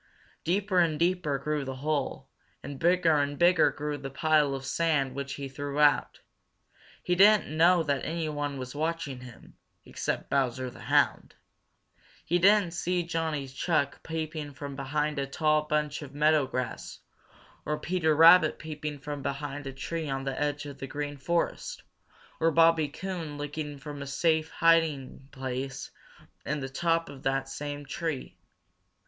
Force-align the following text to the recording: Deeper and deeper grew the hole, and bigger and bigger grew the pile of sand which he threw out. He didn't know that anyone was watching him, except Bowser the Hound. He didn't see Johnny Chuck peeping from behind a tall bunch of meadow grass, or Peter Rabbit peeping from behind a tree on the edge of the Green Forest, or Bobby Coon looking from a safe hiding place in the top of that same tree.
Deeper 0.43 0.79
and 0.79 0.97
deeper 0.97 1.37
grew 1.37 1.63
the 1.63 1.75
hole, 1.75 2.27
and 2.63 2.79
bigger 2.79 3.17
and 3.17 3.37
bigger 3.37 3.69
grew 3.69 3.99
the 3.99 4.09
pile 4.09 4.55
of 4.55 4.65
sand 4.65 5.13
which 5.13 5.35
he 5.35 5.47
threw 5.47 5.79
out. 5.79 6.21
He 7.03 7.13
didn't 7.13 7.55
know 7.55 7.83
that 7.83 8.03
anyone 8.03 8.57
was 8.57 8.73
watching 8.73 9.19
him, 9.21 9.57
except 9.85 10.27
Bowser 10.31 10.71
the 10.71 10.79
Hound. 10.79 11.35
He 12.25 12.39
didn't 12.39 12.71
see 12.73 13.03
Johnny 13.03 13.47
Chuck 13.47 14.01
peeping 14.01 14.55
from 14.55 14.75
behind 14.75 15.19
a 15.19 15.27
tall 15.27 15.65
bunch 15.67 16.01
of 16.01 16.15
meadow 16.15 16.47
grass, 16.47 16.97
or 17.63 17.77
Peter 17.77 18.15
Rabbit 18.15 18.57
peeping 18.57 18.97
from 18.97 19.21
behind 19.21 19.67
a 19.67 19.71
tree 19.71 20.09
on 20.09 20.23
the 20.23 20.41
edge 20.41 20.65
of 20.65 20.79
the 20.79 20.87
Green 20.87 21.15
Forest, 21.17 21.83
or 22.39 22.49
Bobby 22.49 22.87
Coon 22.87 23.37
looking 23.37 23.77
from 23.77 24.01
a 24.01 24.07
safe 24.07 24.49
hiding 24.49 25.27
place 25.31 25.91
in 26.43 26.59
the 26.59 26.69
top 26.69 27.07
of 27.07 27.21
that 27.21 27.47
same 27.47 27.85
tree. 27.85 28.35